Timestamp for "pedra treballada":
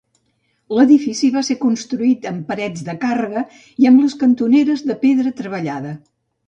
5.07-5.99